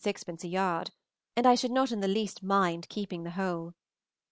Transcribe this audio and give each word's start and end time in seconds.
_per 0.41 0.47
yard, 0.47 0.89
and 1.35 1.45
I 1.45 1.53
should 1.53 1.69
not 1.69 1.91
in 1.91 1.99
the 1.99 2.07
least 2.07 2.41
mind 2.41 2.89
keeping 2.89 3.21
the 3.21 3.29
whole. 3.37 3.75